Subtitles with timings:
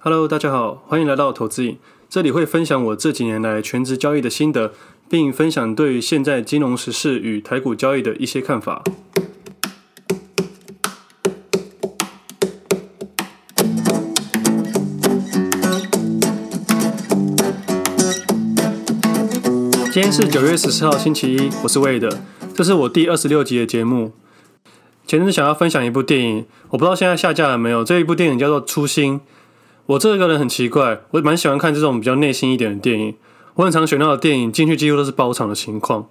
[0.00, 1.76] Hello，大家好，欢迎来到投资影。
[2.08, 4.72] 这里会分享我这几年来全职交易的心得，
[5.10, 8.84] 并分享对于现在金融时事与台股交易的一些看法。
[19.92, 22.16] 今天是九月十四号，星期一，我是 Wade，
[22.54, 24.12] 这是我第二十六集的节目。
[25.08, 27.82] 前阵子想要分享一部电影，我不知道现在下架了没有。
[27.82, 29.18] 这一部电影叫做《初心》。
[29.88, 33.14] 我这个人很奇怪，我蛮喜欢看这种比较内心一点的电影。
[33.54, 36.06] 我很常选到的电影进去几乎都是包场的情况。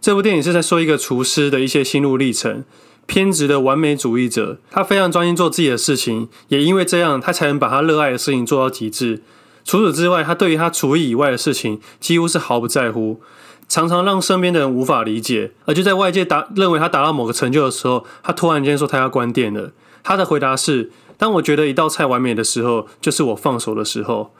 [0.00, 2.64] 这部电影是在说一个厨师的一些心路历程。
[3.06, 9.22] 偏执的完美主义者，他非常专心做自己的事情，也因为这样，他才能把他热爱的事情做到极致。
[9.64, 13.20] 除此之外，他对于他厨艺以外的事情几乎是毫不在乎，
[13.68, 15.52] 常常让身边的人无法理解。
[15.66, 19.72] 而就在外界达认为他达到某个成就的时候，他突然间说他要关店了。
[20.02, 24.32] 他的回答是：当我觉得一道菜完美的时候，就是我放手的时候。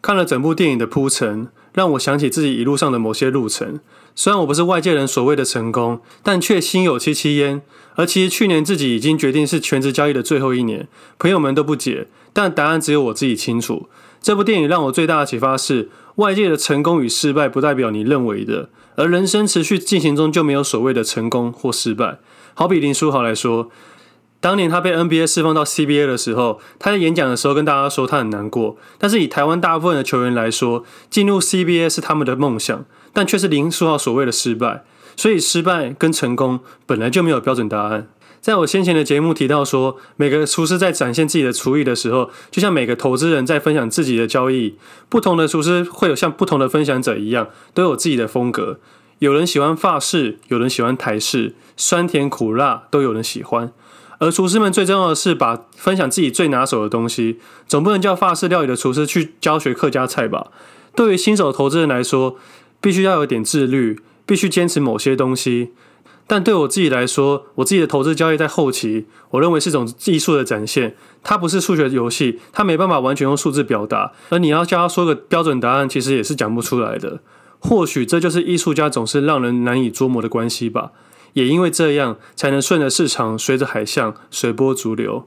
[0.00, 3.78] 看了整部电影的铺陈，让我想起自己一路上的某些路程。
[4.16, 7.60] 虽然我不是外界人所谓的成功，但却心有戚戚焉。
[7.96, 13.88] 而其实去年自己已经决定是全职交易的最后一年，朋友们都不解，但答案只有我自己清楚。
[14.22, 22.18] 这部电影让我最大的启发是，外界的成功与失败不代表你认为的，而人生持续进行中就没有所谓的成功或失败。
[22.54, 23.70] 好比林书豪来说，
[24.42, 28.76] 当年他被 NBA 释放到 CBA 的时候，他在演讲的时候跟大家说他很难过。
[28.98, 34.84] 但是以台湾大部分的球员来说，进入 CBA 是他们的梦想，但却是林书豪所谓的失败。
[35.16, 38.08] 所以失败跟成功本来就没有标准答案。
[38.40, 44.76] 在我先前的节目提到说，每个厨师在展现自己的厨艺的时候，就像每个投资人在分享自己的交易，
[45.08, 48.80] 不同的厨师会有像不同的分享者一样，都有自己的风格。
[49.20, 53.70] 有人喜欢法式，有人喜欢台式，酸甜苦辣都有人喜欢。
[54.22, 60.52] 而厨师们最重要的是把分享自己最拿手的东西，总不能叫法式料理的厨师去教学客家菜吧？
[60.94, 62.36] 对于新手投资人来说，
[62.80, 65.72] 必须要有点自律，必须坚持某些东西。
[66.28, 70.94] 但对我自己来说，我自己的投资交易在后期，我认为是种技术的展现，
[71.24, 74.12] 它不是数学游戏，它没办法完全用数字表达。
[74.28, 77.18] 而你要教他说个标准答案，其实也是讲不出来的。
[77.58, 80.92] 或许这就是艺术家总是让人难以捉摸的关系吧。
[81.34, 85.26] 也因为这样，才能顺着市场，随着海象，随波逐流。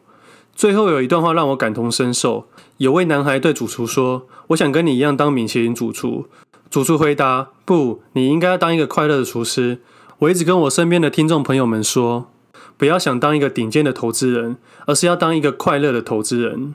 [0.55, 6.27] 最后有一段话让我感同身受，有位男孩对主厨说：“我想跟你一样当米其林主厨。”
[6.69, 9.79] 主厨回答：“不，你应该要当一个快乐的厨师。”
[10.19, 12.31] 我一直跟我身边的听众朋友们说，
[12.77, 14.55] 不要想当一个顶尖的投资人，
[14.85, 16.73] 而是要当一个快乐的投资人。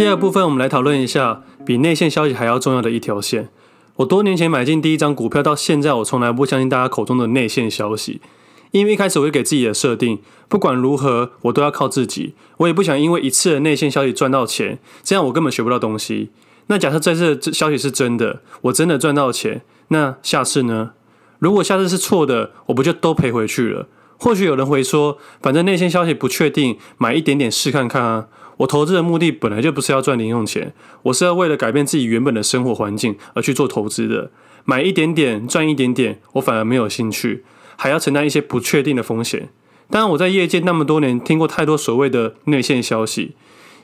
[0.00, 3.50] 第二部分，我们来讨论一下比内线消息还要重要的一条线。
[3.96, 8.22] 我多年前买进第一张股票，到现在我从来不相信大家口中的内线消息。
[8.70, 16.30] 因为一开始我就给自己的设定，不管如何我都要靠自己，我也不想因为一次的内线消息赚到钱，这样我根本学不到东西。
[16.68, 20.92] 那假设这次的消息是真的，我真的赚到钱，那下次呢？
[21.40, 23.86] 如果下次是错的，我不就都赔回去了？
[24.16, 28.28] 或许有人会说，反正内线消息不确定，买一点点试看看啊。
[28.60, 34.30] 我投资的目的本来就不是要赚零用钱，我是要为了改变自己原本的生活环境而去做投资的。
[34.64, 37.44] 买一点点赚一点点，我反而没有兴趣。
[37.76, 39.48] 还要承担一些不确定的风险。
[39.88, 43.34] 当然，我在业界那么多年，听过太多所谓的内线消息。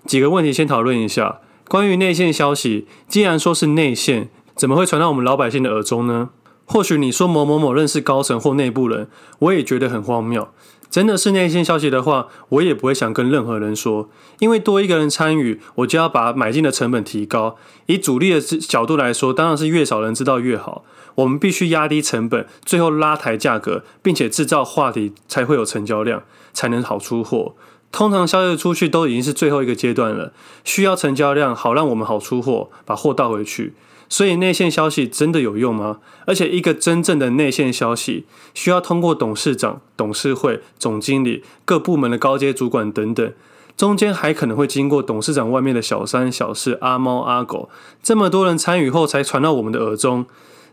[0.04, 1.40] 几个问题先讨论一下。
[1.68, 6.28] 关于内线消息，既然说是内线，怎么会传到我们老百姓的耳中呢？
[6.66, 9.08] 或许你说某某某认识高层或内部人，
[9.38, 10.48] 我也觉得很荒谬。
[10.96, 14.08] 真的是内线消息的话，我也不会想跟任何人说，
[14.38, 17.58] 因为多一个人参与，我就要把买进的成本提高。
[17.84, 20.86] 以主力的角度来说，当然是越少人知道越好。
[21.16, 26.22] 我们必须压低成本，最后拉抬价格，并且制造话题，才会有成交量，
[26.54, 27.54] 才能好出货。
[27.92, 30.32] 通常销售出去都已经是最后一个阶段了，
[30.64, 33.74] 需要成交量，好让我们好出货，把货倒回去。
[34.08, 35.98] 所以内线消息真的有用吗？
[36.26, 38.24] 而且一个真正的内线消息，
[38.54, 43.32] 需要通过董事长、董事会、总经理、各部门的高阶主管等等，
[43.76, 47.68] 中间还可能会经过董事长外面的小三、小四、阿猫阿狗，
[48.02, 50.26] 这么多人参与后才传到我们的耳中，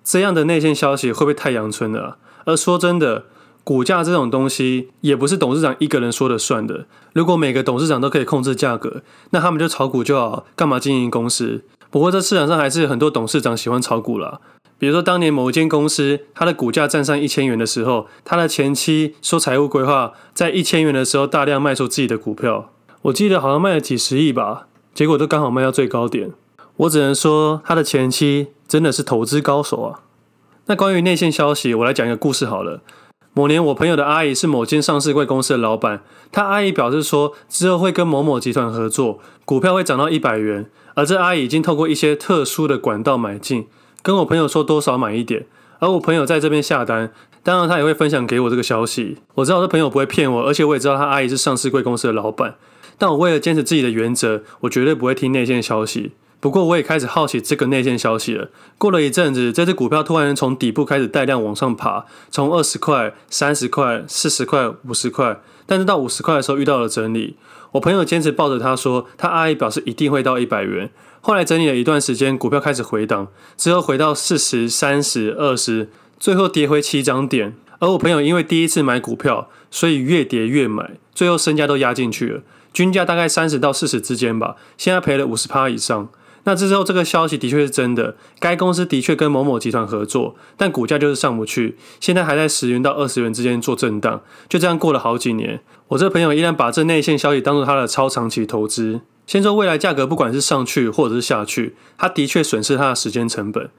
[0.03, 2.17] 这样的内线消息会不会太阳春了？
[2.45, 3.25] 而说真的，
[3.63, 6.85] 股价这种东西也不是董事长一个人说了算的。
[7.13, 11.63] 如果每个董事长都可以控制价格，那他们就炒股就好，干嘛经营公司？
[11.93, 14.41] 不过，这市场上还是有很多董事长喜欢炒股啦。
[14.79, 22.71] 比如说，当年某一间公司，它的股价站上一千元的时候，他的前妻说财务规划在一千元的时候大量卖出自己的股票。
[23.03, 26.31] 我记得好像卖了几十亿吧，结果都刚好卖到最高点。
[26.77, 29.99] 我只能说，他的前妻真的是投资高手啊。
[30.65, 32.81] 那关于内线消息，我来讲一个故事好了。
[33.35, 36.01] 某年，我朋友的阿姨是某间上市柜公司的老板，
[36.31, 43.67] 她阿姨表示说，之后会跟某某集团合作，股票会涨到一百元，而这阿姨已经透过一些特殊的管道买进，
[44.01, 45.45] 跟我朋友说多少买一点，
[45.79, 47.11] 而我朋友在这边下单，
[47.41, 49.17] 当然他也会分享给我这个消息。
[49.35, 52.55] 我知道这朋友不会骗我，而且我也知道他阿姨是上市贵公司的老板，
[52.97, 56.11] 但我为了坚持自己的原则，我绝对不会听内线消息。
[56.39, 58.49] 不过我也开始好奇这个内线消息了。
[58.77, 67.37] 过了一阵子，这只股票突然从底部开始带量往上爬，从二十块、三十块、四十块、五十块，但是到五十块的时候遇到了整理。
[67.73, 70.89] 我朋友坚持抱着他说，他阿姨表示一定会到一百元。
[71.21, 73.27] 后来整理了一段时间，股票开始回档，
[73.57, 75.89] 之后回到四十、三十、二十，
[76.19, 77.55] 最后跌回起涨点。
[77.79, 82.41] 而我朋友因为第一次买股票，所以越跌越买，最后身家都压进去了，
[82.71, 86.09] 均价大概三十到四十之间吧，现在赔了五十趴以上。
[86.45, 88.15] 那之后，这个消息的确是真的。
[88.39, 94.21] 该公司的确跟某某集团合作，但股价就是上不去，现在还在十元到二十元之间做震荡。
[94.49, 99.01] 就这样过了好几年，我这朋友依然把这内线消息当做他的超长期投资。
[99.25, 103.69] 先说未来价格，不管是上去或者是下去，他的确损失他的时间成本，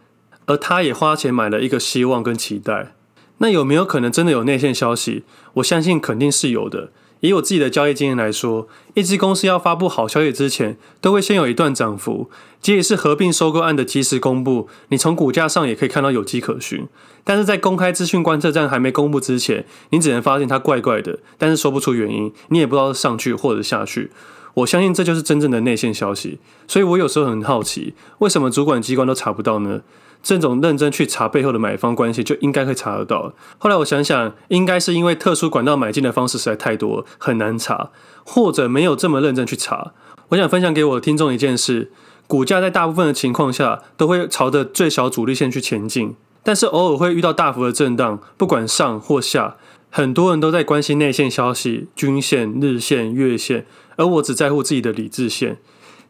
[0.47, 2.95] 而他也花钱买了一个希望跟期待。
[3.39, 5.25] 那有没有可能真的有内线消息？
[5.55, 6.91] 我相信肯定是有的。
[7.29, 12.29] 以我自己的交易经验来说，一支公司要发布好消息之前，都会先有一段涨幅，
[12.61, 16.87] 即使是合并收购案的及时公布，你从股价上也可以看到有迹可循。
[17.25, 24.11] 但是在公开资讯观测站还没公布之前，你只能发现它怪怪的，但是说不出原因，你也不知道是上去或者下去。
[24.53, 26.39] 我相信这就是真正的内线消息，
[26.69, 29.81] 所以我有时候很好奇，为什么主管机关都查不到呢？
[30.25, 33.33] 这种认真去查背后的买方关系，就应该会查得到。
[33.59, 37.91] 后来我想想，应该是因为特殊管道买进的方式实在太多，很难查，
[38.25, 39.93] 或者没有这么认真去查。
[40.31, 41.93] 我想分享给我的听众一件事：
[42.27, 49.57] 股价在大部分的情况下都会朝着最小阻力线去前进，但是偶尔会遇到大幅的震荡，不管上或下。
[49.91, 55.59] 很多人都在关心内线消息、均线、日线、月线，而我只在乎自己的理智线。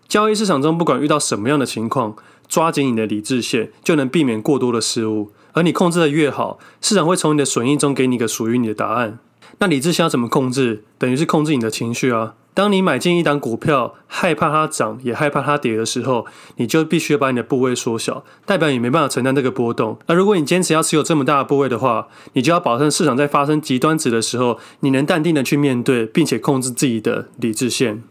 [0.08, 2.17] 交易市场中，不管遇到什么样的情况，
[2.49, 5.32] 抓紧你的理智线，就能避免过多的失误。
[5.52, 9.19] 而你控制的越好，市场会从你的损益中给你一个属于你的答案。
[9.58, 10.85] 那理智线要怎么控制？
[10.99, 12.35] 等于是控制你的情绪啊。
[12.55, 16.25] 当你买进一档股票，害怕它涨，也害怕它跌的时候，
[16.56, 19.99] 你就必须要把你的部位缩小，代表你没办法承担这个波动。
[20.06, 28.05] 而如果你坚持要持有这么大的部位的话，你就要保证市场在发生极端值的时候，你能淡定的去面对，并且控制自己的理智线。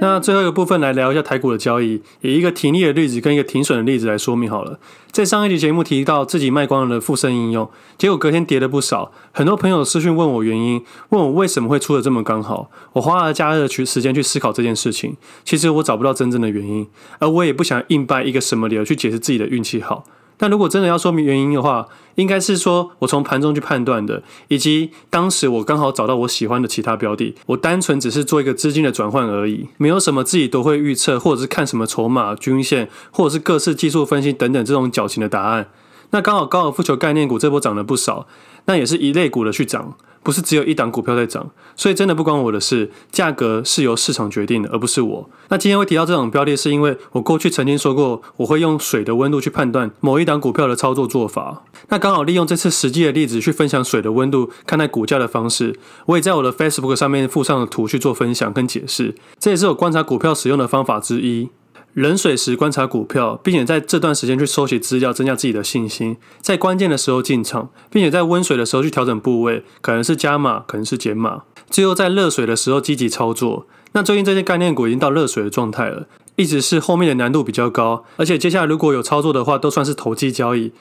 [0.00, 4.78] 那最后一个部分来聊一下台股的交易，以一个停利的例子跟一个停损的例子来说明好了。
[5.12, 7.68] 在上一集节目提到自己卖光了的富盛应用，
[7.98, 12.70] 结果隔天跌了不少，很多朋友私讯问我原因，问我为什么会出的这么刚好。
[12.94, 16.86] 我花了假日去时间去思考这件事情，其实我找不到真正的原因，
[17.18, 20.04] 而我也不想硬掰一个什么理由去解释自己的运气好。
[20.40, 35.68] 但如果真的要说明原因的话，应该是说我从盘中去判断的，以及当时我刚好找到我喜欢的其他标的，我单纯只是做一个资金的转换而已，没有什么自己都会预测，或者是看什么筹码、均线，或者是各式技术分析等等这种矫情的答案。
[36.12, 38.26] 那刚好高尔夫球概念股这波涨了不少，
[38.64, 39.94] 那也是一类股的去涨。
[40.22, 45.30] 不是只有一档股票在涨，所以真的不关我的事，价格是由市场决定的，而不是我。
[45.48, 51.62] 那今天会提到这种标的，是因为我过去曾经说过，我会用水的温度去判断某一档股票的操作做法。
[51.88, 61.48] 那刚好利用这次实际的例子去分享水的温度看待股价的方式，我也在我的 Facebook 上面附上了图去做分享跟解释，这也是我观察股票使用的方法之一。
[61.94, 66.16] 冷水时观察股票，并且在这段时间去收集资料，增加自己的信心。
[66.40, 71.42] 在关键的时候进场，并且在温水的时候去调整部位，可能是加码，可能是减码。
[71.68, 73.66] 最后在热水的时候积极操作。
[73.92, 76.06] 那最近这些概念股已经到热水的状态了，
[76.36, 80.72] 一直是后面的难度比较高，而且接下来如果有操作的话，都算是投机交易。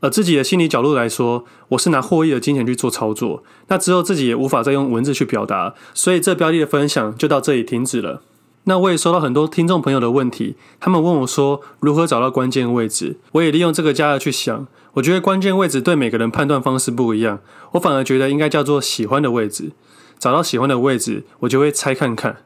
[0.00, 3.42] 而自己的心理角度来说，我是拿获益的金钱去做操作。
[3.66, 8.20] 那之后自己也无法再用文字去表达，所以这标的的分享就到这里停止了。
[8.68, 13.16] 那我也收到很多听众朋友的问题，他们问我说如何找到关键位置。
[13.32, 17.40] 我也利用这个加了去想，我觉得关键位置对每个人判断方式不一样，
[17.72, 19.72] 我反而觉得应该叫做喜欢的位置。
[20.18, 22.36] 找到喜欢的位置，我就会猜看看。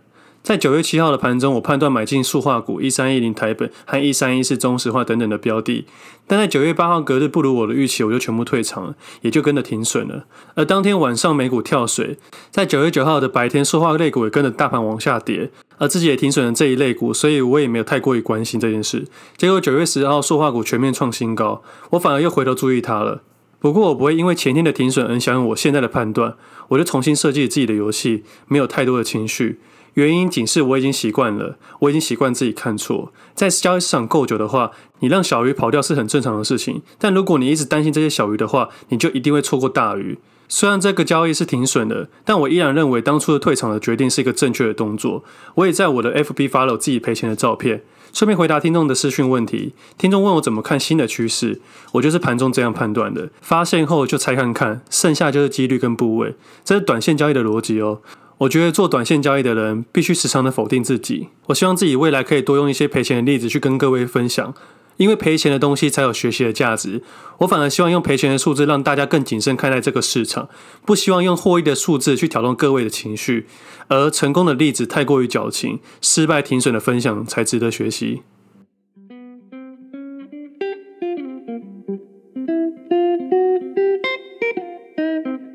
[0.43, 5.87] 在九月七号的盘中，我判断买进塑化股一三一零台本和一三一四中石化等等的标的，
[6.27, 10.25] 但在九月八号隔日不如我的预期，我就全部退场了，也就跟着停损了。
[10.55, 12.19] 而当天晚上美股跳水，
[12.51, 19.07] 在九月九号的白天，塑化类股也跟着大盘往下跌，而自己也停损了这一类股，所以我也没有太过于关心这件事。
[19.37, 23.23] 结果九月十号塑化股全面创新高，我反而又回头注意它了。
[23.61, 26.35] 不过我不会因为前天的停损而影响我现在的判断，
[26.71, 29.61] 我就重新设计自己的游戏，没有太多的情绪。
[29.95, 33.13] 原因仅是我已经习惯了，我已经习惯自己看错。
[33.35, 36.83] 在交易市场够久的话，你让小鱼跑掉是很正常的事情。
[36.99, 40.19] 但如果你一直担心这些小鱼的话，你就一定会错过大鱼。
[40.49, 45.25] 虽然这个交易是停损的，但我依然认为当初的退场的决定是一个正确的动作。
[45.55, 47.83] 我也在我的 FB 发了我自己赔钱的照片，
[48.13, 49.73] 顺便回答听众的私讯问题。
[49.97, 53.31] 听众问我怎么看新的趋势，我就是盘中这样判断的。
[53.41, 58.01] 发现后就猜看看，剩下就是几率跟部位，这是短线交易的逻辑哦。
[58.43, 61.29] 我觉得做短线交易的人必须时常的否定自己。
[61.47, 64.55] 我希望自己未来可以多用一些赔钱的例子去跟各位分享。
[64.99, 67.03] 因为赔钱的东西才有学习的价值，
[67.39, 70.49] 我反而希望用赔钱的数字让大家更谨慎看待这个市场，
[70.85, 73.47] 不希望用获益的数字去挑动各位的情绪，
[73.89, 78.23] 而成功的例子太过于矫情，失败停损的分享才值得学习。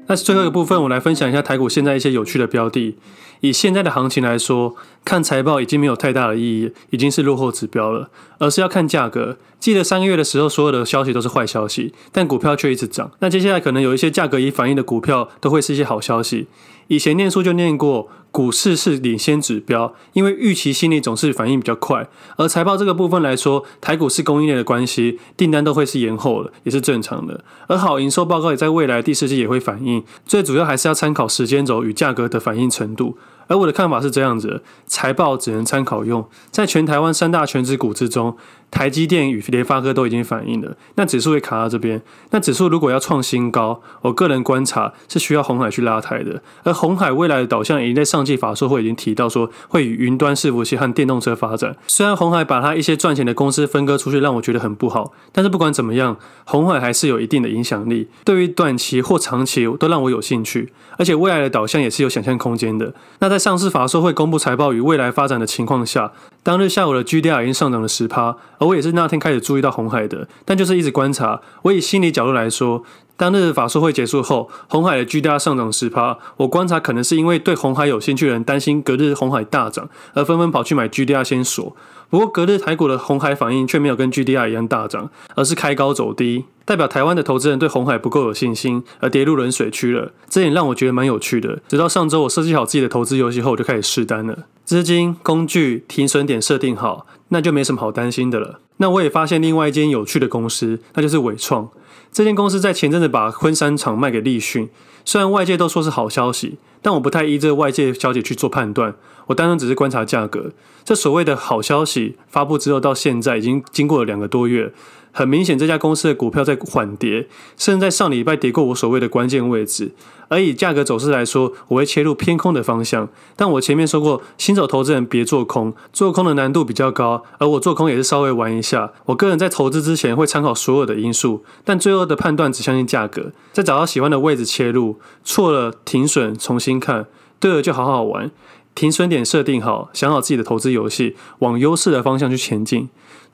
[0.08, 2.98] 那最后一个部分，我来分享一下台股现在一些有趣的标的。
[3.41, 4.75] 以现在的行情来说，
[5.06, 9.38] 看财报已经没有太大的意义，已经是落后指标了，而是要看价格。
[9.60, 13.12] 记得三个月的时候，所有的消息都是坏消息，但股票却一直涨。
[13.20, 16.48] 那接下来可能有一些价格已反映的股票，都会是一些好消息。
[16.88, 22.08] 以前念书就念过，股市是领先指标，因为预期心理总是反应比较快。
[22.38, 27.44] 而财报这个部分来说，台股是供应链的关系，订单都会是延后的，也是正常的。
[27.67, 33.17] 而好营收报告也在未来第四季也会反映，最主要还是要参考时间轴与价格的反应程度。
[33.48, 38.38] 而我的看法是这样子，财报只能参考用，在全台湾三大全职股之中，
[38.69, 42.01] 台积电与联发科都已经反映了，那指数会卡到这边。
[42.31, 46.41] 那指数如果要创新高，我个人观察是需要红海去拉抬的。
[46.63, 51.75] 而红海未来的导向已经在上季法说会已经提到说，会与云端伺服器和电动车发展。
[51.88, 62.93] 虽然红海把它一些赚钱的公司分割出去，让我觉得很不好，但是不管怎么样，红海还是有一定的影响力，对于短期或长期都让我有兴趣，而且未来的导向也是有想象空间的。
[63.19, 66.12] 那在上市法说会公布财报与未来发展的情况下，
[66.48, 68.34] 当日下午的 GDR 已经上涨了十趴。
[68.58, 71.42] 而我也是那天开始注意到红海的，但就是一直观察。
[71.63, 72.86] 我以心理角度来说，
[73.17, 81.75] 当日法说会结束后，红海的 GDR 上涨十趴，我观察可能是因为对红海有兴趣的人担心隔日红海大涨，而纷纷跑去买 GDR 先锁。
[82.12, 90.12] 不过隔日台股的红海反应却没有跟 GDR 一样大涨，而是开高走低，代表台湾的投资人对红海不够有信心，而跌入冷水区了。
[90.29, 91.59] 这点让我觉得蛮有趣的。
[91.67, 94.45] 直到上周我设计好自己的投资游戏后，我就开始试单了。
[94.63, 98.59] 资金、工具、停损点设定好，那就没什么好担心的了。
[98.77, 101.67] 那我也发现另外一间有趣的公司，那就是纬创。
[102.12, 104.70] 这间公司在前阵子把昆山厂卖给立讯，
[105.06, 108.96] 虽然外界都说是好消息，但我不太依这外界消息去做判断。
[109.27, 110.51] 我单纯只是观察价格。
[110.84, 114.74] 这所谓的好消息发布之后到现在，已经经过了两个多月。
[115.12, 119.91] 很明显，这家公司的股票在缓跌，甚至在上礼拜跌过我所谓的关键位置。
[120.27, 123.10] 而以价格走势来说，我会切入偏空的方向。
[123.36, 127.24] 但我前面说过，新手投资人别做空，做空的难度比较高。
[127.39, 128.93] 而我做空也是稍微玩一下。
[129.05, 133.31] 我个人在投资之前会参考所有的因素，但最后的判断只相信价格。
[133.51, 137.07] 再找到喜欢的位置切入，错了停损，重新看，
[137.39, 138.29] 对了就好好玩。
[138.77, 142.88] 停损点设定好，想好自己的投资游戏，往优势的方向去前进。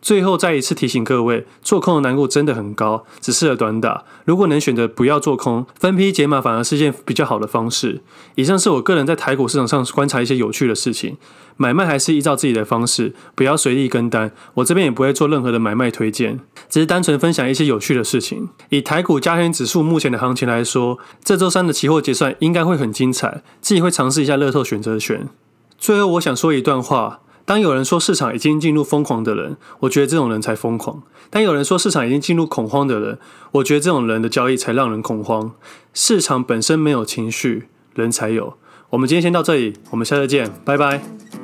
[0.04, 4.04] 最后再一次提醒各位，做空的难度真的很高，只适合短打。
[4.26, 8.02] 如果能选择不要做空，分批解码反而是件比较好的方式。
[8.36, 11.16] 以上是我个人在台股市场上观察一些有趣的事情，
[11.56, 14.34] 买卖还是依照自己的方式，不要随意跟单。
[14.56, 18.50] 我这边也不会做任何的买卖推荐，只是单纯分享一些有趣的事情。
[18.72, 25.30] 以台股加权指数目前的行情来说，这周三的期货结算应该会很精彩，自己会尝试一下乐透选择权。
[25.78, 27.22] 最后，我想说一段话。
[27.46, 33.20] 当有人说市场已经进入疯狂的人，我觉得这种人才疯狂；当有人说市场已经进入恐慌的人，
[33.52, 35.54] 我觉得这种人的交易才让人恐慌。
[35.94, 38.58] 市场本身没有情绪，人才有。
[38.92, 41.43] 我们今天先到这里，我们下次见，拜拜。